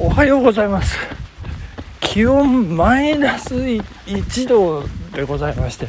[0.00, 0.96] おはようございます。
[1.98, 5.88] 気温マイナス1度でございまして、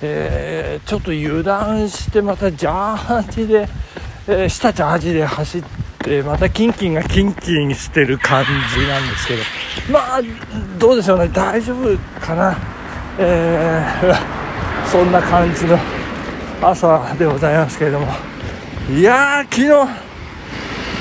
[0.00, 3.68] えー、ちょっと油断してまたジャージで、
[4.28, 5.64] えー、下ジャージで走っ
[5.98, 9.42] てまたキンキンがキンキンしてる感じなんですけど。
[9.90, 10.20] まあ
[10.78, 11.26] どうでしょうね。
[11.26, 12.56] 大丈夫かな、
[13.18, 15.76] えー、 そんな感じの
[16.62, 18.06] 朝でございますけれども。
[18.88, 20.11] いやー昨日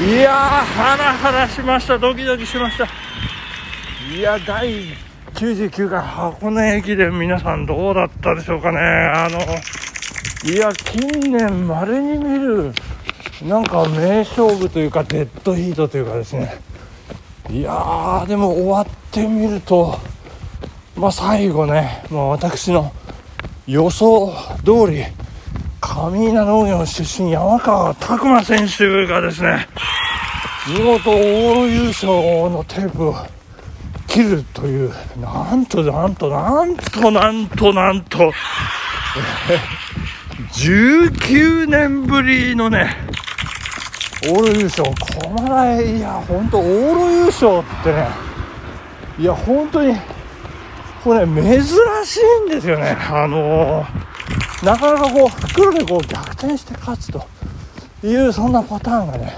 [0.01, 1.99] いやハラハラしました。
[1.99, 2.87] ドキドキしました。
[4.11, 4.85] いや第
[5.35, 8.79] 99回箱根駅伝皆さんどうだったでしょうかね。
[8.79, 9.39] あの
[10.51, 12.73] いや近年まれに見る
[13.43, 16.59] なんか名勝負というかデッドヒートというかですね。
[17.51, 19.99] いやーでも終わってみると
[20.95, 22.91] まあ最後ね、まあ、私の
[23.67, 24.33] 予想
[24.65, 25.03] 通り
[25.93, 29.67] 上稲農業出身山川拓馬選手がですね
[30.69, 32.07] 見事往路優勝
[32.49, 33.15] のテープを
[34.07, 38.31] 切るというなんとなんとなんとなんとなんと
[40.53, 42.95] 19年ぶりのね
[44.23, 44.83] 往路優勝
[45.19, 48.07] このないいや本当往路優勝ってね
[49.19, 49.97] いや本当に
[51.03, 51.63] これ珍
[52.05, 52.95] しいんですよね。
[53.09, 54.10] あのー、
[54.63, 57.25] なかなかこう袋でこう逆転して勝つと
[58.03, 59.33] いうそんなパターンがね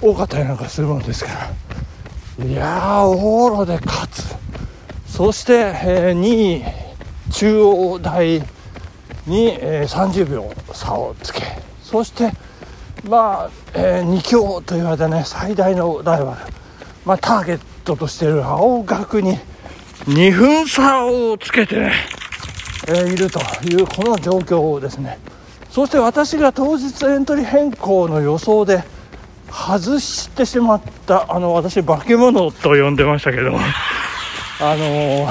[0.00, 2.44] 多かったりなんかするもんですから。
[2.44, 4.36] いやー往路で勝つ。
[5.06, 8.40] そして、えー、2位中央大
[9.26, 11.42] に、えー、30秒差をつけ。
[11.82, 12.32] そして
[13.08, 16.52] まあ、えー、2強と言われたね最大のライバル、
[17.04, 19.38] まあ、ターゲットとしている青学に
[20.04, 21.92] 2分差をつけてね、
[22.88, 25.18] え、いるというこの状況ですね。
[25.70, 28.82] そして私が当日エントリー変更の予想で
[29.50, 33.54] 外してしまったあの私化け物と呼んでましたけど
[34.60, 35.28] あの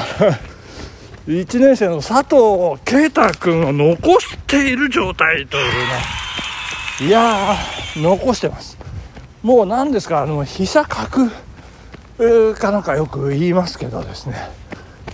[1.28, 6.28] 1 年生の佐藤圭太君を残している状態というね。
[7.00, 8.78] いやー残してます。
[9.44, 11.30] もう何ですかあの飛車角
[12.56, 14.50] かなんかよく言いますけどですね。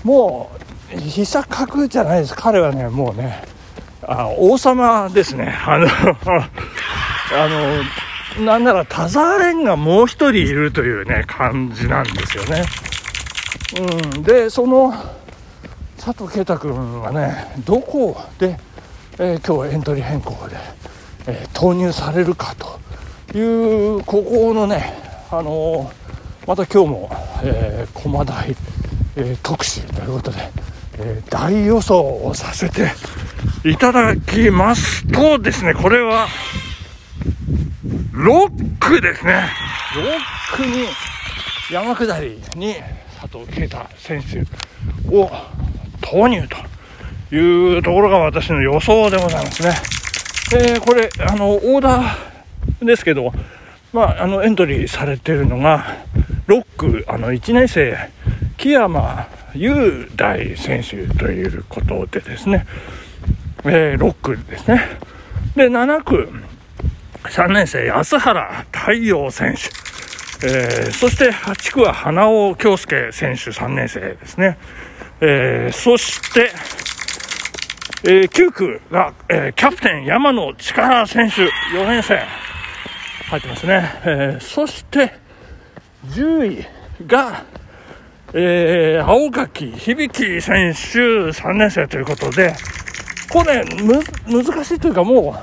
[0.03, 0.62] もう
[0.97, 2.35] 飛車角じゃないです。
[2.35, 3.43] 彼はねもうね
[4.03, 5.55] あ王様ですね。
[5.65, 5.87] あの
[7.35, 7.83] あの
[8.45, 12.63] なんなら田沢蓮がもう一人いるというね、感じなんですよね。
[14.15, 14.93] うん、で、その
[15.97, 18.57] 佐藤圭太君はね、どこで、
[19.19, 20.55] えー、今日エントリー変更で、
[21.27, 24.93] えー、投入されるかという、ここのね、
[25.31, 27.09] あのー、また今日も、
[27.43, 28.55] えー、駒大、
[29.15, 30.49] えー、特集ということで、
[30.99, 32.91] えー、大予想をさせて
[33.65, 36.27] いただきますとですね、これは、
[38.11, 39.49] 6区ですね。
[40.51, 40.85] 6区に
[41.71, 42.75] 山下りに
[43.19, 44.41] 佐藤圭太選手
[45.15, 45.31] を
[46.01, 46.47] 投入
[47.29, 49.73] というところが私の予想でございますね。
[50.55, 53.33] えー、これ、あの、オーダーですけど、
[53.91, 55.97] まあ、あの、エントリーされてるのが、
[56.47, 57.97] 6区、あの、1年生、
[58.57, 62.65] 木山雄大選手ということでですね、
[63.65, 64.81] えー、6区ですね。
[65.55, 66.29] で、7区、
[67.23, 69.83] 3年生、安原太陽選手。
[70.45, 74.57] えー、そして8区は花尾京介選手3年生ですね。
[75.21, 76.51] えー、そして、
[78.03, 81.43] えー、9区が、えー、キャプテン山野力選手
[81.77, 82.19] 4年生
[83.29, 84.01] 入ってますね。
[84.05, 85.13] え、そして
[86.07, 86.65] 10位
[87.07, 87.45] が、
[88.35, 90.79] えー、青垣響選手
[91.31, 92.55] 3年生ということで、
[93.31, 95.35] これ、む、難しいというかも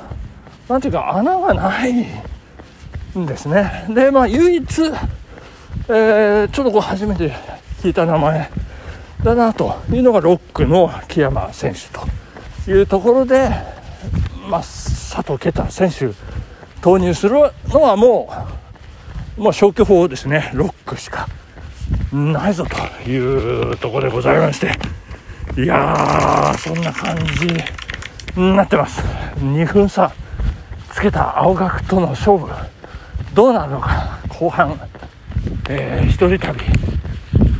[0.68, 1.92] う、なんていうか穴がない
[3.18, 3.86] んですね。
[3.88, 4.82] でまあ唯一、
[5.88, 7.32] えー、ちょっとこう初めて
[7.82, 8.50] 聞いた名前
[9.22, 11.88] だなというのがロックの木山選手
[12.66, 13.50] というところで、
[14.48, 16.14] まあ、佐藤啓太選手
[16.80, 17.34] 投入する
[17.68, 18.30] のはも
[19.38, 21.28] う、もう消去法ですね、ロックしか。
[22.12, 23.16] ないぞとい
[23.72, 24.72] うところでございまして、
[25.60, 27.46] いやー、そんな感じ
[28.40, 29.00] になってます。
[29.38, 30.12] 2分差。
[30.92, 32.48] つけた青学との勝負
[33.32, 34.78] どうなるのか後半、
[35.68, 36.60] えー、一人旅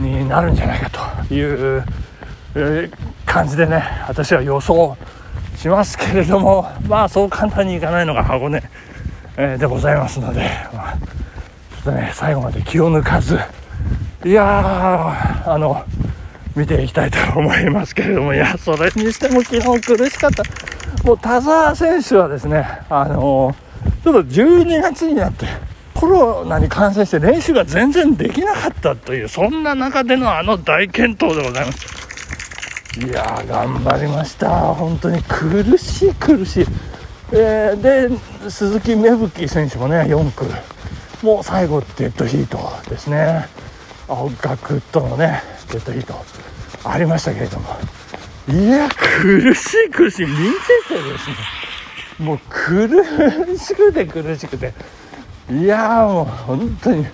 [0.01, 0.91] になるんじゃないか
[1.29, 1.41] とい
[1.79, 1.85] う、
[2.55, 2.93] えー、
[3.25, 4.97] 感じでね私は予想
[5.57, 8.63] しますけれどもまあそう簡単にいかないのが箱根、
[9.37, 13.39] えー、でございますので、まあ、ちょっとね最後まで気を抜かず
[14.25, 15.85] いやあの
[16.57, 20.43] 見ていきたいと思いますけれどもいやそれにしても昨日苦しかった
[21.05, 25.47] もう田澤選手はですね、あのー、ちょっと12月になって、
[25.95, 33.01] コロナに感染して練習が全然できなかったという、そんな中でのあの大健闘でございます。
[33.01, 34.75] いやー、頑張りました。
[34.75, 36.67] 本当に苦しい苦しい。
[37.33, 40.45] えー、で、鈴木芽吹選手もね、4区、
[41.23, 42.59] もう最後デッドヒート
[42.91, 43.49] ですね。
[44.11, 46.15] 青学とのね、デッドヒート
[46.85, 47.77] ありましたけれども。
[48.49, 48.89] いや、
[49.23, 50.27] 苦しい苦しい。
[50.27, 50.41] 見て
[50.89, 51.37] てですね。
[52.19, 52.89] もう苦
[53.57, 54.73] しくて苦しくて。
[55.51, 57.07] いやもう本当に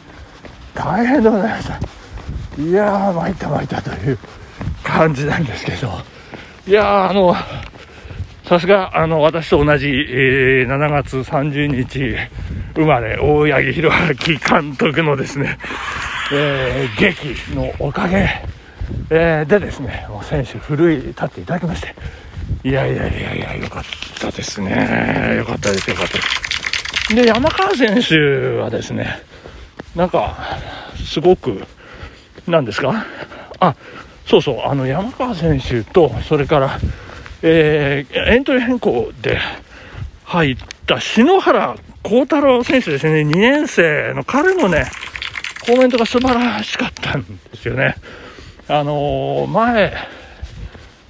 [0.74, 1.78] 大変でございました。
[2.60, 4.18] いやー、参った参ったという
[4.82, 5.90] 感じなんですけど。
[6.66, 7.36] いやあの、
[8.44, 12.16] さすが、あの、私と同じ、えー、7月30日
[12.74, 13.96] 生まれ、大八木弘
[14.30, 15.58] 明監督のですね、
[16.32, 18.42] えー、劇のおかげ、
[19.10, 21.94] えー、でですね、選手、奮い立っていただきまして、
[22.64, 23.84] いやいやいやいや、よかっ
[24.20, 25.36] たですね。
[25.38, 27.14] よかったです、よかったです。
[27.14, 28.16] で、山川選手
[28.58, 29.20] はですね、
[29.94, 30.36] なんか、
[30.96, 31.62] すごく、
[32.46, 33.06] なんですか？
[33.60, 33.74] あ、
[34.26, 36.78] そうそう、あの、山川選手と、それから、
[37.42, 39.38] えー、エントリー変更で
[40.24, 40.56] 入っ
[40.86, 44.86] た篠原幸太郎選手ですね、2年生の彼のね、
[45.66, 47.96] コメントが素晴らしかったんですよね。
[48.68, 49.92] あのー、前、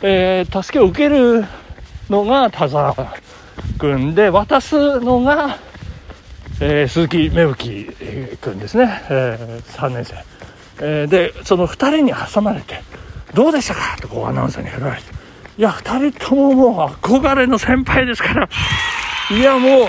[0.02, 1.44] えー、助けを受ける
[2.08, 2.94] のが田沢
[3.78, 5.58] 君で、渡すのが、
[6.60, 7.84] えー、鈴木芽吹
[8.40, 10.14] 君ですね、え、3年生。
[10.80, 12.82] え、で、その2人に挟まれて、
[13.34, 13.96] どうでしたか？
[14.00, 15.12] とこうアナウンサーに振られて。
[15.58, 18.48] いや、2人とももう憧れの先輩ですから、
[19.30, 19.88] いや、もう、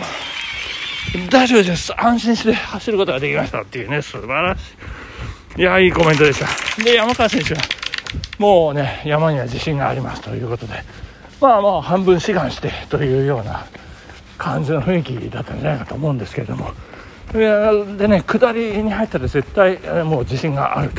[1.29, 1.93] 大丈夫です。
[1.99, 4.59] 安心して走ることができましたっていうね、素晴らし
[5.57, 5.61] い。
[5.61, 6.83] いや、いいコメントでした。
[6.83, 7.61] で、山川選手は、
[8.37, 10.73] もうね、山には自信がありますということで、
[11.39, 13.65] まあまあ、半分志願してというような
[14.37, 16.71] 感じの雰囲気だったんじゃないかと思うんですけれども、
[17.33, 20.91] でね、下りに入ったら絶対もう自信がある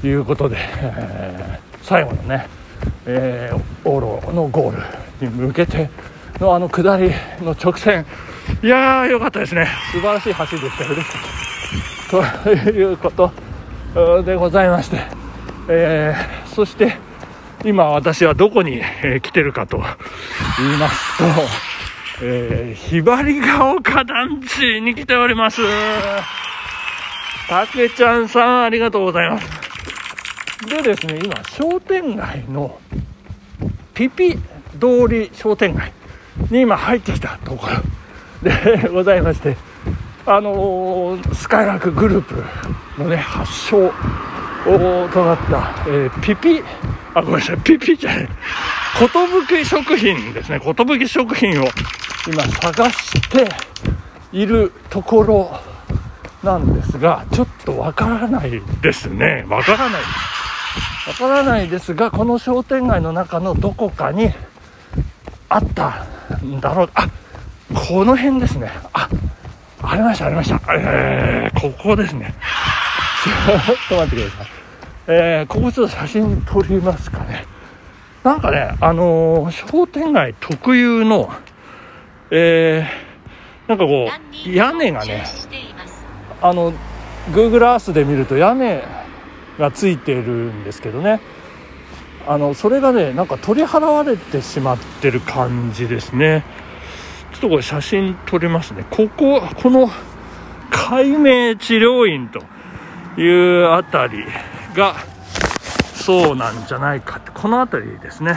[0.00, 2.46] ということで、えー、最後のね、
[3.06, 4.76] えー、往路のゴー
[5.20, 5.90] ルに向けて
[6.40, 7.10] のあの下り
[7.42, 8.06] の直線、
[8.62, 11.22] いやー、よかったですね、素晴らしい走りでした、嬉しかっ
[12.42, 12.44] た。
[12.44, 13.32] ということ
[14.24, 15.00] でございまして、
[15.68, 16.96] えー、そして
[17.64, 18.80] 今、私はどこに、
[19.22, 19.78] 来てるかと
[20.58, 21.24] 言いますと、
[22.22, 25.60] えー、ひばりが丘団地に来ております。
[27.48, 30.66] たけちゃんさん、ありがとうございます。
[30.66, 32.78] でですね、今、商店街の
[33.94, 34.36] ピピ
[34.80, 35.92] 通り商店街
[36.50, 37.97] に今入ってきたところ
[38.42, 39.56] でございまして、
[40.26, 43.92] あのー、スカイラークグループのね、発祥
[44.64, 46.62] となった、えー、ピピ、
[47.14, 48.28] あ、ごめんなさい、ピピじゃない、
[49.48, 51.64] 寿食品ですね、寿食品を
[52.26, 53.48] 今探して
[54.32, 55.50] いるところ
[56.42, 59.44] なんですが、ちょっとわからないですね。
[59.48, 60.02] わからない。
[61.08, 64.30] わからないですが、この商店街の中のどこかに
[65.48, 66.04] あった
[66.44, 66.90] んだろう。
[66.94, 67.08] あっ、
[67.74, 68.70] この辺ですね。
[68.92, 69.08] あ、
[69.82, 70.60] ありました、ありました。
[70.74, 72.34] えー、ここですね。
[73.24, 74.46] ちょっと待ってください。
[75.08, 77.44] えー、ここちょっと写真撮りますかね。
[78.24, 81.30] なんかね、あのー、商店街特有の、
[82.30, 84.08] えー、なんかこ
[84.46, 85.24] う、屋根がね、
[86.40, 86.72] あの、
[87.32, 88.82] Google Earth で見ると屋根
[89.58, 91.20] がついてるんですけどね、
[92.26, 96.44] あの、それがね、なんか取り払われてしまってる感じですね。
[97.38, 98.84] っとこれ写真撮りますね。
[98.90, 99.90] ここ、この、
[100.70, 102.42] 解明治療院と
[103.20, 104.24] いうあたり
[104.74, 104.96] が、
[105.94, 108.34] そうなんじゃないかって、この辺りですね。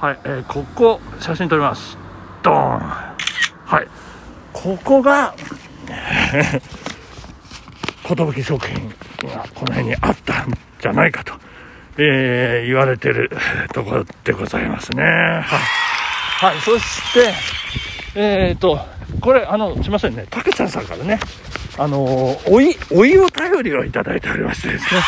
[0.00, 1.98] はい、えー、ここ、写真撮ります。
[2.42, 2.80] ドーン。
[2.80, 3.88] はい。
[4.52, 5.34] ここが、
[8.34, 8.88] 寿食品
[9.30, 11.34] がこの辺にあったんじゃないかと、
[11.98, 13.30] えー、言われてる
[13.72, 15.02] ところでございますね。
[15.02, 15.87] はい。
[16.40, 17.34] はい、そして、
[18.14, 18.78] えっ、と、
[19.20, 21.18] これ、あの、すいませんね、たけちゃんさんからね、
[21.76, 22.04] あの
[22.46, 25.00] おい、おいお便りをいただいておりましてですね、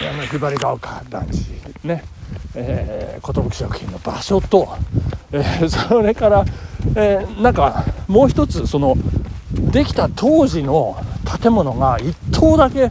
[0.00, 1.46] えー、あの、ひばりが丘団地
[1.84, 2.02] ね、
[2.56, 4.76] えー、寿食品の場所と、
[5.30, 6.44] えー、それから、
[6.96, 8.96] えー、なんか、もう一つ、その、
[9.52, 10.96] できた当時の
[11.40, 12.90] 建物が1棟だけ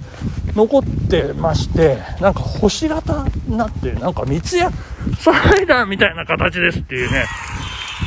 [0.55, 4.71] 残ってましてなんか星型になってなんか三ツ矢
[5.19, 7.25] サイダーみたいな形ですっていうね。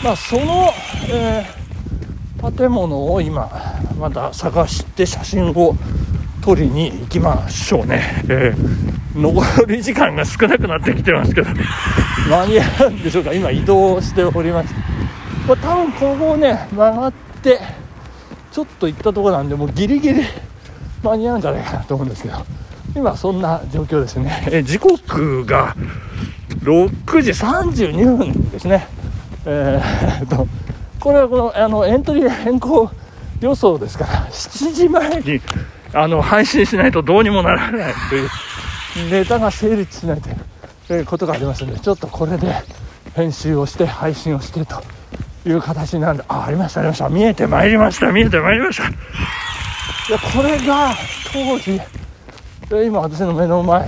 [0.02, 0.70] まあその、
[1.10, 3.50] えー、建物を今
[3.98, 5.76] また探して写真を
[6.42, 11.48] 撮りに行きましょうね、えー、残り時間が少なくなってきてますけど。
[12.28, 13.32] 間に合うんでしょうか？
[13.32, 14.74] 今移動しておりまして、
[15.46, 17.60] まあ、多分ここをね曲がって
[18.50, 20.22] ちょっと行ったところなんでもうギリギリ
[21.02, 22.36] 間に合うんじゃないかなと思うんですけど。
[22.96, 24.46] 今そんな状況ですね。
[24.52, 25.74] え時刻が
[26.64, 28.86] 6時32分ですね。
[29.46, 30.48] えー、っと
[30.98, 32.90] これはこのあのエントリー変更
[33.40, 35.40] 予想ですから7時前に
[35.92, 38.30] あの配信しないとどうにもならないという
[39.10, 40.22] ネタが成立しない
[40.88, 42.54] ということがありますのでちょっとこれで
[43.14, 44.82] 編集をして配信をしてと
[45.46, 47.10] いう形なんであありましたありました。
[47.10, 48.88] 見えてまいりました見えてまいりました。
[48.88, 48.92] い
[50.10, 50.94] やこれが
[51.30, 51.80] 当時
[52.86, 53.86] 今私の目の前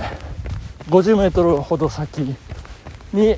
[0.89, 2.35] 50メートルほど先
[3.17, 3.35] に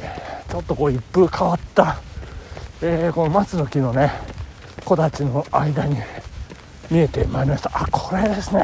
[0.49, 2.01] ちょっとこう一風変わった、
[2.81, 4.11] えー、この松の木のね
[4.85, 5.97] 木立の間に
[6.91, 7.71] 見えてまいりました。
[7.73, 8.63] あこれですね。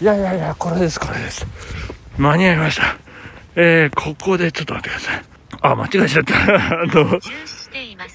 [0.00, 1.46] いやいやいやこれですこれです。
[2.16, 2.96] 間に合いました。
[3.56, 5.24] えー、ここでちょっと待ってください。
[5.62, 6.34] あ間違えちゃった。
[6.44, 7.20] あの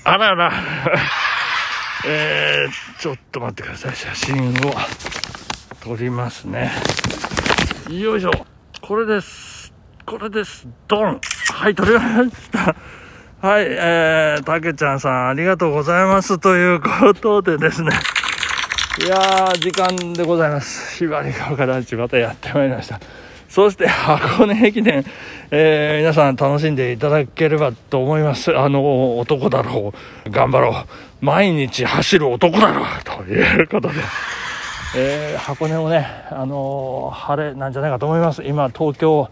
[0.05, 0.53] あらら。
[2.07, 3.95] えー、ちょっと待ってください。
[3.95, 4.73] 写真を
[5.83, 6.71] 撮りますね。
[7.89, 8.31] よいしょ。
[8.81, 9.73] これです。
[10.05, 10.67] これです。
[10.87, 12.75] ドンはい撮りました
[13.41, 17.91] はい、えー、たけちゃんさんありがとうございますということでですね
[18.99, 20.97] いやー、時間でございます。
[20.97, 22.99] ひばりが丘団地またやってまいりました。
[23.47, 25.05] そして箱根駅伝、
[25.49, 28.55] えー、皆さん楽しんでいただければと思います。
[28.55, 29.93] あの、男だろ
[30.25, 30.29] う。
[30.29, 31.25] 頑張ろう。
[31.25, 32.85] 毎日走る男だろう。
[33.05, 33.95] ということで。
[34.97, 38.43] えー、箱根もね、あのー、晴れなんじゃないかと思います。
[38.43, 39.29] 今、東京、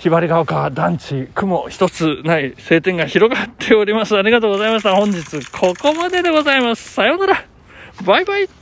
[0.00, 4.16] ひばりが丘団地、雲一つない晴天が広がっております。
[4.16, 4.96] ありがとうございました。
[4.96, 6.94] 本日、ここまででございます。
[6.94, 7.44] さようなら。
[8.06, 8.59] バイバイ。